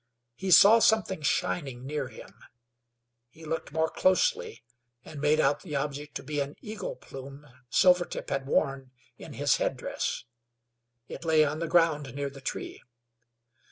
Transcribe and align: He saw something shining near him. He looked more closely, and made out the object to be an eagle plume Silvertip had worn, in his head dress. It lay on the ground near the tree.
He 0.33 0.49
saw 0.49 0.79
something 0.79 1.21
shining 1.21 1.85
near 1.85 2.07
him. 2.07 2.33
He 3.29 3.45
looked 3.45 3.71
more 3.71 3.87
closely, 3.91 4.63
and 5.05 5.21
made 5.21 5.39
out 5.39 5.59
the 5.59 5.75
object 5.75 6.15
to 6.15 6.23
be 6.23 6.39
an 6.39 6.55
eagle 6.59 6.95
plume 6.95 7.45
Silvertip 7.69 8.31
had 8.31 8.47
worn, 8.47 8.89
in 9.19 9.33
his 9.33 9.57
head 9.57 9.77
dress. 9.77 10.23
It 11.07 11.23
lay 11.23 11.45
on 11.45 11.59
the 11.59 11.67
ground 11.67 12.15
near 12.15 12.31
the 12.31 12.41
tree. 12.41 12.81